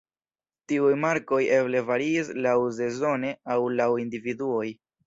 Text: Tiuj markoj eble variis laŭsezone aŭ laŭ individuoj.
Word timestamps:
Tiuj 0.71 0.93
markoj 1.03 1.41
eble 1.59 1.83
variis 1.91 2.33
laŭsezone 2.47 3.39
aŭ 3.59 3.63
laŭ 3.83 3.93
individuoj. 4.09 4.69